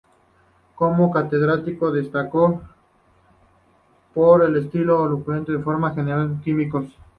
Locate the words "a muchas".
5.85-5.95